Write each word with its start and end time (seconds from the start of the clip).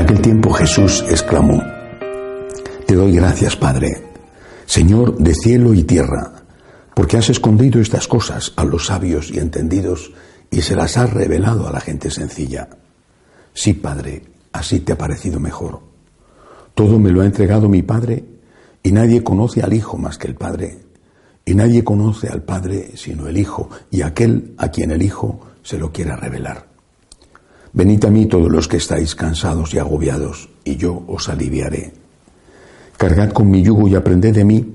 aquel 0.00 0.22
tiempo 0.22 0.52
Jesús 0.52 1.04
exclamó, 1.10 1.62
Te 2.86 2.94
doy 2.94 3.12
gracias, 3.12 3.54
Padre, 3.54 3.88
Señor 4.64 5.16
de 5.18 5.34
cielo 5.34 5.74
y 5.74 5.82
tierra, 5.82 6.42
porque 6.94 7.18
has 7.18 7.28
escondido 7.28 7.80
estas 7.80 8.08
cosas 8.08 8.52
a 8.56 8.64
los 8.64 8.86
sabios 8.86 9.30
y 9.30 9.38
entendidos 9.38 10.12
y 10.50 10.62
se 10.62 10.74
las 10.74 10.96
has 10.96 11.12
revelado 11.12 11.68
a 11.68 11.72
la 11.72 11.80
gente 11.80 12.10
sencilla. 12.10 12.68
Sí, 13.52 13.74
Padre, 13.74 14.22
así 14.52 14.80
te 14.80 14.92
ha 14.92 14.98
parecido 14.98 15.38
mejor. 15.38 15.80
Todo 16.74 16.98
me 16.98 17.10
lo 17.10 17.20
ha 17.20 17.26
entregado 17.26 17.68
mi 17.68 17.82
Padre 17.82 18.24
y 18.82 18.92
nadie 18.92 19.22
conoce 19.22 19.62
al 19.62 19.74
Hijo 19.74 19.98
más 19.98 20.16
que 20.16 20.28
el 20.28 20.34
Padre. 20.34 20.78
Y 21.44 21.54
nadie 21.54 21.84
conoce 21.84 22.28
al 22.28 22.42
Padre 22.42 22.92
sino 22.94 23.28
el 23.28 23.36
Hijo 23.36 23.68
y 23.90 24.02
aquel 24.02 24.54
a 24.56 24.70
quien 24.70 24.92
el 24.92 25.02
Hijo 25.02 25.40
se 25.62 25.78
lo 25.78 25.92
quiera 25.92 26.16
revelar. 26.16 26.69
Venid 27.72 28.04
a 28.04 28.10
mí 28.10 28.26
todos 28.26 28.50
los 28.50 28.66
que 28.66 28.78
estáis 28.78 29.14
cansados 29.14 29.72
y 29.74 29.78
agobiados, 29.78 30.48
y 30.64 30.76
yo 30.76 31.04
os 31.06 31.28
aliviaré. 31.28 31.92
Cargad 32.96 33.30
con 33.30 33.50
mi 33.50 33.62
yugo 33.62 33.88
y 33.88 33.94
aprended 33.94 34.34
de 34.34 34.44
mí, 34.44 34.74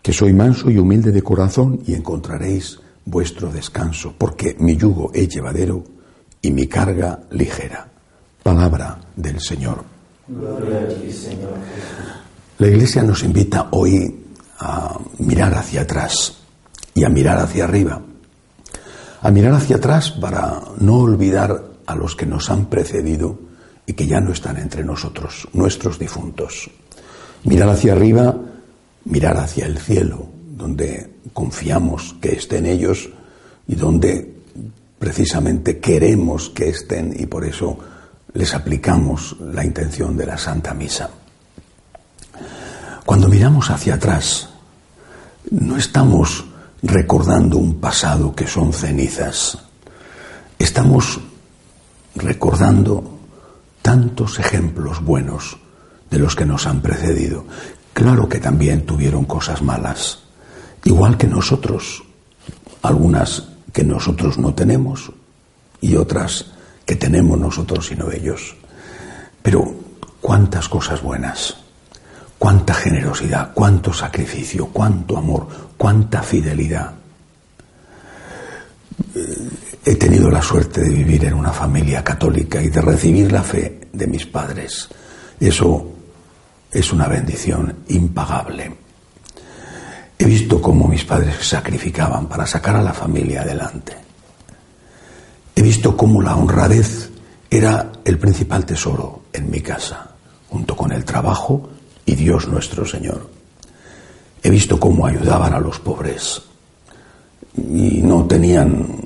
que 0.00 0.12
soy 0.12 0.32
manso 0.32 0.70
y 0.70 0.78
humilde 0.78 1.10
de 1.10 1.22
corazón, 1.22 1.80
y 1.86 1.94
encontraréis 1.94 2.78
vuestro 3.04 3.50
descanso, 3.50 4.14
porque 4.16 4.56
mi 4.60 4.76
yugo 4.76 5.10
es 5.12 5.28
llevadero 5.28 5.82
y 6.40 6.52
mi 6.52 6.66
carga 6.66 7.24
ligera. 7.30 7.88
Palabra 8.42 8.98
del 9.16 9.40
Señor. 9.40 9.84
Gloria 10.28 10.80
a 10.82 10.88
ti, 10.88 11.12
Señor. 11.12 11.54
La 12.58 12.68
Iglesia 12.68 13.02
nos 13.02 13.24
invita 13.24 13.68
hoy 13.72 14.24
a 14.60 14.96
mirar 15.18 15.54
hacia 15.54 15.82
atrás 15.82 16.38
y 16.94 17.04
a 17.04 17.08
mirar 17.08 17.38
hacia 17.38 17.64
arriba. 17.64 18.00
A 19.22 19.30
mirar 19.30 19.54
hacia 19.54 19.76
atrás 19.76 20.12
para 20.12 20.60
no 20.78 20.98
olvidar 20.98 21.67
a 21.88 21.94
los 21.94 22.14
que 22.14 22.26
nos 22.26 22.50
han 22.50 22.66
precedido 22.66 23.38
y 23.86 23.94
que 23.94 24.06
ya 24.06 24.20
no 24.20 24.32
están 24.32 24.58
entre 24.58 24.84
nosotros, 24.84 25.48
nuestros 25.54 25.98
difuntos. 25.98 26.70
Mirar 27.44 27.70
hacia 27.70 27.92
arriba, 27.92 28.36
mirar 29.06 29.38
hacia 29.38 29.64
el 29.64 29.78
cielo, 29.78 30.28
donde 30.54 31.14
confiamos 31.32 32.14
que 32.20 32.32
estén 32.32 32.66
ellos 32.66 33.08
y 33.66 33.74
donde 33.74 34.34
precisamente 34.98 35.78
queremos 35.78 36.50
que 36.50 36.68
estén 36.68 37.16
y 37.18 37.24
por 37.24 37.46
eso 37.46 37.78
les 38.34 38.54
aplicamos 38.54 39.36
la 39.40 39.64
intención 39.64 40.14
de 40.14 40.26
la 40.26 40.36
Santa 40.36 40.74
Misa. 40.74 41.08
Cuando 43.06 43.28
miramos 43.28 43.70
hacia 43.70 43.94
atrás, 43.94 44.50
no 45.50 45.78
estamos 45.78 46.44
recordando 46.82 47.56
un 47.56 47.80
pasado 47.80 48.34
que 48.34 48.46
son 48.46 48.74
cenizas, 48.74 49.56
estamos 50.58 51.20
recordando 52.14 53.18
tantos 53.82 54.38
ejemplos 54.38 55.02
buenos 55.02 55.58
de 56.10 56.18
los 56.18 56.34
que 56.34 56.44
nos 56.44 56.66
han 56.66 56.80
precedido. 56.80 57.44
Claro 57.92 58.28
que 58.28 58.38
también 58.38 58.86
tuvieron 58.86 59.24
cosas 59.24 59.62
malas, 59.62 60.20
igual 60.84 61.16
que 61.16 61.26
nosotros, 61.26 62.02
algunas 62.82 63.48
que 63.72 63.84
nosotros 63.84 64.38
no 64.38 64.54
tenemos 64.54 65.12
y 65.80 65.96
otras 65.96 66.52
que 66.84 66.96
tenemos 66.96 67.38
nosotros 67.38 67.90
y 67.90 67.96
no 67.96 68.10
ellos. 68.10 68.56
Pero 69.42 69.74
cuántas 70.20 70.68
cosas 70.68 71.02
buenas, 71.02 71.56
cuánta 72.38 72.74
generosidad, 72.74 73.52
cuánto 73.54 73.92
sacrificio, 73.92 74.68
cuánto 74.72 75.16
amor, 75.16 75.48
cuánta 75.76 76.22
fidelidad. 76.22 76.92
He 79.88 79.96
tenido 79.96 80.30
la 80.30 80.42
suerte 80.42 80.82
de 80.82 80.90
vivir 80.90 81.24
en 81.24 81.32
una 81.32 81.50
familia 81.50 82.04
católica 82.04 82.60
y 82.60 82.68
de 82.68 82.82
recibir 82.82 83.32
la 83.32 83.42
fe 83.42 83.88
de 83.90 84.06
mis 84.06 84.26
padres. 84.26 84.86
Eso 85.40 85.92
es 86.70 86.92
una 86.92 87.08
bendición 87.08 87.74
impagable. 87.88 88.70
He 90.18 90.26
visto 90.26 90.60
cómo 90.60 90.88
mis 90.88 91.06
padres 91.06 91.36
sacrificaban 91.40 92.26
para 92.26 92.46
sacar 92.46 92.76
a 92.76 92.82
la 92.82 92.92
familia 92.92 93.40
adelante. 93.40 93.96
He 95.56 95.62
visto 95.62 95.96
cómo 95.96 96.20
la 96.20 96.36
honradez 96.36 97.08
era 97.48 97.90
el 98.04 98.18
principal 98.18 98.66
tesoro 98.66 99.22
en 99.32 99.50
mi 99.50 99.62
casa, 99.62 100.10
junto 100.50 100.76
con 100.76 100.92
el 100.92 101.06
trabajo 101.06 101.70
y 102.04 102.14
Dios 102.14 102.46
nuestro 102.46 102.84
Señor. 102.84 103.30
He 104.42 104.50
visto 104.50 104.78
cómo 104.78 105.06
ayudaban 105.06 105.54
a 105.54 105.60
los 105.60 105.78
pobres 105.80 106.42
y 107.56 108.02
no 108.02 108.26
tenían 108.26 108.97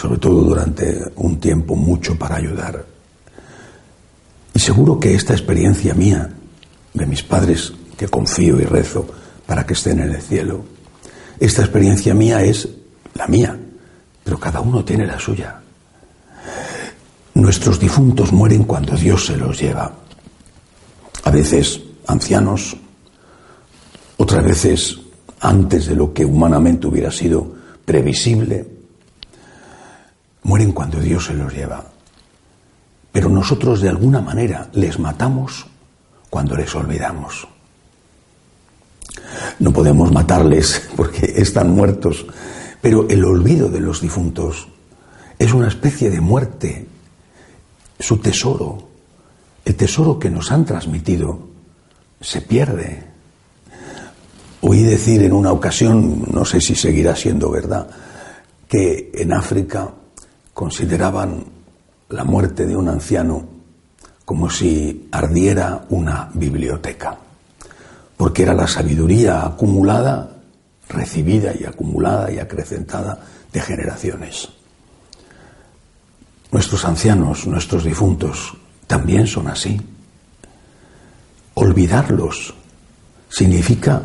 sobre 0.00 0.18
todo 0.18 0.42
durante 0.42 1.12
un 1.16 1.38
tiempo, 1.38 1.76
mucho 1.76 2.16
para 2.16 2.36
ayudar. 2.36 2.86
Y 4.54 4.58
seguro 4.58 4.98
que 4.98 5.14
esta 5.14 5.34
experiencia 5.34 5.92
mía, 5.92 6.30
de 6.94 7.06
mis 7.06 7.22
padres, 7.22 7.74
que 7.98 8.08
confío 8.08 8.58
y 8.58 8.64
rezo 8.64 9.06
para 9.44 9.66
que 9.66 9.74
estén 9.74 10.00
en 10.00 10.14
el 10.14 10.22
cielo, 10.22 10.64
esta 11.38 11.60
experiencia 11.60 12.14
mía 12.14 12.42
es 12.42 12.66
la 13.14 13.26
mía, 13.26 13.58
pero 14.24 14.40
cada 14.40 14.60
uno 14.60 14.82
tiene 14.82 15.06
la 15.06 15.18
suya. 15.18 15.60
Nuestros 17.34 17.78
difuntos 17.78 18.32
mueren 18.32 18.64
cuando 18.64 18.96
Dios 18.96 19.26
se 19.26 19.36
los 19.36 19.60
lleva. 19.60 19.92
A 21.24 21.30
veces 21.30 21.78
ancianos, 22.06 22.74
otras 24.16 24.44
veces 24.44 24.98
antes 25.40 25.86
de 25.88 25.94
lo 25.94 26.14
que 26.14 26.24
humanamente 26.24 26.86
hubiera 26.86 27.10
sido 27.10 27.54
previsible, 27.84 28.79
mueren 30.50 30.72
cuando 30.72 30.98
Dios 30.98 31.26
se 31.26 31.34
los 31.34 31.54
lleva. 31.54 31.84
Pero 33.12 33.28
nosotros 33.28 33.80
de 33.80 33.88
alguna 33.88 34.20
manera 34.20 34.68
les 34.72 34.98
matamos 34.98 35.64
cuando 36.28 36.56
les 36.56 36.74
olvidamos. 36.74 37.46
No 39.60 39.72
podemos 39.72 40.10
matarles 40.10 40.88
porque 40.96 41.34
están 41.36 41.70
muertos, 41.70 42.26
pero 42.80 43.08
el 43.08 43.24
olvido 43.24 43.68
de 43.68 43.78
los 43.78 44.00
difuntos 44.00 44.66
es 45.38 45.52
una 45.52 45.68
especie 45.68 46.10
de 46.10 46.20
muerte. 46.20 46.84
Su 48.00 48.16
tesoro, 48.16 48.88
el 49.64 49.76
tesoro 49.76 50.18
que 50.18 50.30
nos 50.30 50.50
han 50.50 50.64
transmitido, 50.64 51.46
se 52.20 52.40
pierde. 52.40 53.04
Oí 54.62 54.82
decir 54.82 55.22
en 55.22 55.32
una 55.32 55.52
ocasión, 55.52 56.24
no 56.32 56.44
sé 56.44 56.60
si 56.60 56.74
seguirá 56.74 57.14
siendo 57.14 57.52
verdad, 57.52 57.88
que 58.66 59.12
en 59.14 59.32
África 59.32 59.94
consideraban 60.60 61.42
la 62.10 62.22
muerte 62.22 62.66
de 62.66 62.76
un 62.76 62.90
anciano 62.90 63.48
como 64.26 64.50
si 64.50 65.08
ardiera 65.10 65.86
una 65.88 66.30
biblioteca, 66.34 67.16
porque 68.14 68.42
era 68.42 68.52
la 68.52 68.68
sabiduría 68.68 69.46
acumulada, 69.46 70.36
recibida 70.86 71.54
y 71.58 71.64
acumulada 71.64 72.30
y 72.30 72.40
acrecentada 72.40 73.24
de 73.50 73.60
generaciones. 73.62 74.50
Nuestros 76.52 76.84
ancianos, 76.84 77.46
nuestros 77.46 77.82
difuntos, 77.82 78.54
también 78.86 79.26
son 79.26 79.48
así. 79.48 79.80
Olvidarlos 81.54 82.52
significa 83.30 84.02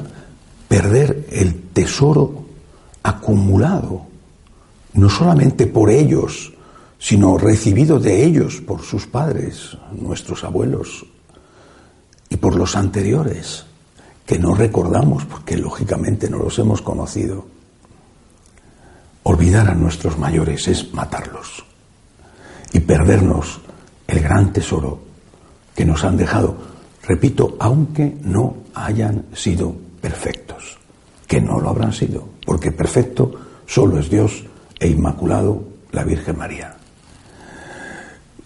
perder 0.70 1.28
el 1.34 1.64
tesoro 1.74 2.46
acumulado 3.04 4.15
no 4.96 5.10
solamente 5.10 5.68
por 5.68 5.90
ellos, 5.90 6.54
sino 6.98 7.38
recibido 7.38 8.00
de 8.00 8.24
ellos 8.24 8.62
por 8.62 8.82
sus 8.82 9.06
padres, 9.06 9.78
nuestros 9.92 10.44
abuelos, 10.44 11.06
y 12.30 12.38
por 12.38 12.56
los 12.56 12.76
anteriores, 12.76 13.66
que 14.26 14.40
no 14.40 14.56
recordamos 14.56 15.26
porque 15.26 15.58
lógicamente 15.58 16.30
no 16.30 16.38
los 16.38 16.58
hemos 16.58 16.82
conocido. 16.82 17.46
Olvidar 19.24 19.70
a 19.70 19.76
nuestros 19.76 20.18
mayores 20.18 20.68
es 20.68 20.94
matarlos 20.94 21.66
y 22.72 22.80
perdernos 22.80 23.62
el 24.08 24.22
gran 24.22 24.54
tesoro 24.54 25.00
que 25.76 25.86
nos 25.86 26.04
han 26.04 26.18
dejado, 26.18 26.56
repito, 27.04 27.56
aunque 27.60 28.18
no 28.22 28.56
hayan 28.74 29.26
sido 29.34 29.76
perfectos, 30.02 30.78
que 31.28 31.42
no 31.42 31.60
lo 31.60 31.70
habrán 31.70 31.94
sido, 31.94 32.28
porque 32.46 32.72
perfecto 32.72 33.34
solo 33.66 34.00
es 34.00 34.10
Dios 34.10 34.46
e 34.80 34.88
inmaculado 34.88 35.64
la 35.92 36.04
Virgen 36.04 36.38
María. 36.38 36.76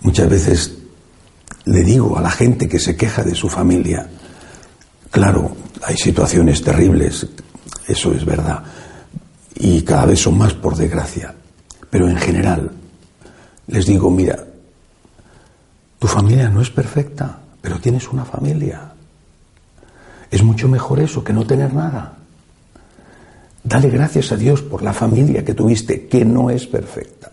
Muchas 0.02 0.30
veces 0.30 0.78
le 1.66 1.84
digo 1.84 2.18
a 2.18 2.22
la 2.22 2.32
gente 2.32 2.68
que 2.68 2.80
se 2.80 2.96
queja 2.96 3.24
de 3.24 3.36
su 3.36 3.50
familia, 3.50 4.10
claro, 5.12 5.56
hay 5.84 5.98
situaciones 5.98 6.62
terribles, 6.62 7.28
eso 7.88 8.14
es 8.14 8.26
verdad, 8.26 8.64
y 9.56 9.82
cada 9.82 10.06
vez 10.06 10.20
son 10.20 10.38
más 10.38 10.54
por 10.54 10.76
desgracia, 10.76 11.34
pero 11.90 12.08
en 12.08 12.18
general 12.18 12.72
les 13.68 13.86
digo, 13.86 14.10
mira, 14.10 14.46
tu 16.00 16.08
familia 16.08 16.50
no 16.50 16.62
es 16.62 16.70
perfecta, 16.70 17.40
pero 17.62 17.80
tienes 17.80 18.08
una 18.08 18.26
familia. 18.26 18.94
Es 20.32 20.44
mucho 20.44 20.68
mejor 20.68 21.00
eso 21.00 21.24
que 21.24 21.34
no 21.34 21.46
tener 21.46 21.74
nada. 21.74 22.19
Dale 23.64 23.90
gracias 23.90 24.32
a 24.32 24.38
Dios 24.38 24.62
por 24.62 24.82
la 24.82 24.94
familia 24.94 25.44
que 25.44 25.54
tuviste, 25.54 26.08
que 26.08 26.24
no 26.24 26.50
es 26.50 26.66
perfecta. 26.68 27.32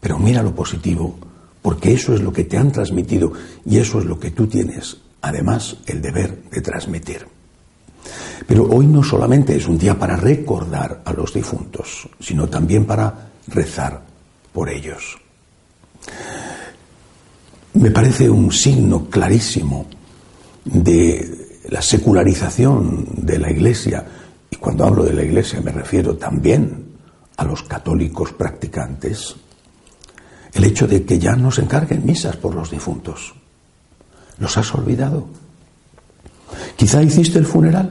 Pero 0.00 0.18
mira 0.18 0.42
lo 0.42 0.54
positivo, 0.54 1.18
porque 1.62 1.92
eso 1.92 2.14
es 2.14 2.20
lo 2.20 2.32
que 2.32 2.44
te 2.44 2.56
han 2.56 2.72
transmitido 2.72 3.32
y 3.66 3.78
eso 3.78 3.98
es 3.98 4.06
lo 4.06 4.18
que 4.18 4.30
tú 4.30 4.46
tienes, 4.46 4.96
además, 5.20 5.76
el 5.86 6.00
deber 6.00 6.44
de 6.50 6.60
transmitir. 6.62 7.26
Pero 8.46 8.64
hoy 8.64 8.86
no 8.86 9.02
solamente 9.02 9.54
es 9.54 9.68
un 9.68 9.78
día 9.78 9.98
para 9.98 10.16
recordar 10.16 11.02
a 11.04 11.12
los 11.12 11.34
difuntos, 11.34 12.08
sino 12.18 12.48
también 12.48 12.86
para 12.86 13.30
rezar 13.48 14.02
por 14.52 14.70
ellos. 14.70 15.18
Me 17.74 17.90
parece 17.90 18.28
un 18.28 18.50
signo 18.50 19.06
clarísimo 19.08 19.86
de 20.64 21.60
la 21.68 21.82
secularización 21.82 23.06
de 23.16 23.38
la 23.38 23.50
Iglesia, 23.50 24.04
cuando 24.60 24.84
hablo 24.84 25.04
de 25.04 25.14
la 25.14 25.22
Iglesia 25.22 25.60
me 25.60 25.72
refiero 25.72 26.16
también 26.16 26.90
a 27.36 27.44
los 27.44 27.62
católicos 27.62 28.32
practicantes, 28.32 29.34
el 30.52 30.64
hecho 30.64 30.86
de 30.86 31.04
que 31.04 31.18
ya 31.18 31.34
no 31.34 31.50
se 31.50 31.62
encarguen 31.62 32.04
misas 32.04 32.36
por 32.36 32.54
los 32.54 32.70
difuntos. 32.70 33.34
¿Los 34.38 34.56
has 34.58 34.74
olvidado? 34.74 35.26
Quizá 36.76 37.02
hiciste 37.02 37.38
el 37.38 37.46
funeral, 37.46 37.90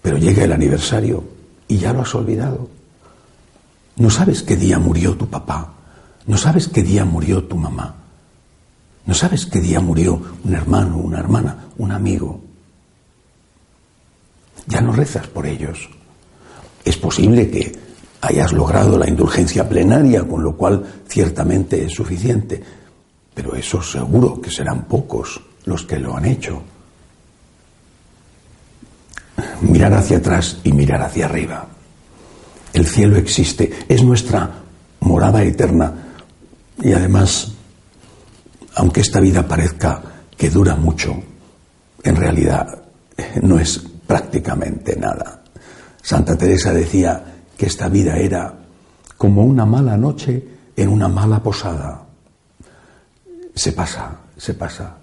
pero 0.00 0.18
llega 0.18 0.44
el 0.44 0.52
aniversario 0.52 1.24
y 1.66 1.78
ya 1.78 1.92
lo 1.92 2.02
has 2.02 2.14
olvidado. 2.14 2.68
No 3.96 4.10
sabes 4.10 4.42
qué 4.42 4.56
día 4.56 4.78
murió 4.78 5.16
tu 5.16 5.28
papá, 5.28 5.74
no 6.26 6.36
sabes 6.36 6.68
qué 6.68 6.82
día 6.82 7.04
murió 7.04 7.44
tu 7.44 7.56
mamá, 7.56 7.94
no 9.06 9.14
sabes 9.14 9.46
qué 9.46 9.60
día 9.60 9.80
murió 9.80 10.20
un 10.44 10.54
hermano, 10.54 10.98
una 10.98 11.18
hermana, 11.18 11.66
un 11.78 11.92
amigo. 11.92 12.40
Ya 14.66 14.80
no 14.80 14.92
rezas 14.92 15.26
por 15.26 15.46
ellos. 15.46 15.88
Es 16.84 16.96
posible 16.96 17.50
que 17.50 17.78
hayas 18.20 18.52
logrado 18.52 18.98
la 18.98 19.08
indulgencia 19.08 19.68
plenaria, 19.68 20.24
con 20.24 20.42
lo 20.42 20.56
cual 20.56 20.84
ciertamente 21.06 21.84
es 21.84 21.92
suficiente, 21.92 22.62
pero 23.34 23.54
eso 23.54 23.82
seguro 23.82 24.40
que 24.40 24.50
serán 24.50 24.84
pocos 24.84 25.40
los 25.64 25.84
que 25.84 25.98
lo 25.98 26.16
han 26.16 26.24
hecho. 26.24 26.62
Mirar 29.62 29.94
hacia 29.94 30.18
atrás 30.18 30.58
y 30.64 30.72
mirar 30.72 31.02
hacia 31.02 31.26
arriba. 31.26 31.66
El 32.72 32.86
cielo 32.86 33.16
existe, 33.16 33.70
es 33.88 34.02
nuestra 34.02 34.50
morada 35.00 35.42
eterna 35.42 35.92
y 36.82 36.92
además, 36.92 37.52
aunque 38.74 39.00
esta 39.00 39.20
vida 39.20 39.46
parezca 39.46 40.02
que 40.36 40.50
dura 40.50 40.74
mucho, 40.76 41.22
en 42.02 42.16
realidad 42.16 42.82
no 43.42 43.58
es 43.58 43.93
prácticamente 44.06 44.96
nada. 44.96 45.42
Santa 46.02 46.36
Teresa 46.36 46.72
decía, 46.72 47.34
que 47.56 47.66
esta 47.66 47.88
vida 47.88 48.16
era 48.16 48.54
como 49.16 49.44
una 49.44 49.64
mala 49.64 49.96
noche 49.96 50.44
en 50.76 50.88
una 50.88 51.08
mala 51.08 51.42
posada. 51.42 52.02
Se 53.54 53.72
pasa, 53.72 54.18
se 54.36 54.54
pasa. 54.54 54.96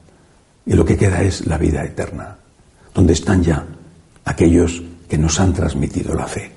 Y 0.65 0.73
lo 0.73 0.85
que 0.85 0.97
queda 0.97 1.21
es 1.21 1.47
la 1.47 1.57
vida 1.57 1.83
eterna, 1.83 2.37
donde 2.93 3.13
están 3.13 3.41
ya 3.43 3.65
aquellos 4.25 4.83
que 5.07 5.17
nos 5.17 5.39
han 5.39 5.53
transmitido 5.53 6.13
la 6.13 6.27
fe. 6.27 6.51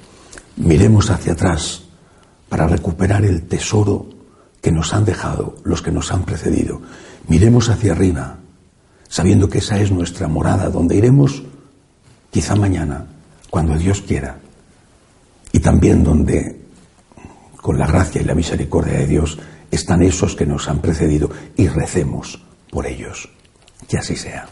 Miremos 0.56 1.11
hacia 1.11 1.32
atrás 1.32 1.82
para 2.49 2.67
recuperar 2.67 3.25
el 3.25 3.43
tesoro 3.46 4.08
que 4.61 4.73
nos 4.73 4.94
han 4.94 5.05
dejado 5.05 5.56
los 5.64 5.82
que 5.82 5.93
nos 5.93 6.12
han 6.12 6.25
precedido. 6.25 6.81
Miremos 7.29 7.69
hacia 7.69 7.93
arriba, 7.93 8.38
sabiendo 9.08 9.49
que 9.49 9.58
esa 9.58 9.81
es 9.81 9.91
nuestra 9.91 10.29
morada, 10.29 10.70
donde 10.70 10.96
iremos 10.96 11.43
quizá 12.35 12.57
mañana, 12.57 13.07
cuando 13.49 13.79
Dios 13.79 14.01
quiera 14.01 14.37
y 15.53 15.61
también 15.61 16.03
donde, 16.03 16.63
con 17.63 17.79
la 17.79 17.87
gracia 17.87 18.21
y 18.21 18.25
la 18.25 18.35
misericordia 18.35 18.95
de 18.95 19.07
Dios, 19.07 19.39
están 19.71 20.03
esos 20.03 20.35
que 20.35 20.45
nos 20.45 20.69
han 20.69 20.81
precedido 20.81 21.31
y 21.57 21.69
recemos 21.69 22.43
por 22.73 22.87
ellos. 22.89 23.29
Que 23.87 23.99
así 23.99 24.17
sea. 24.17 24.49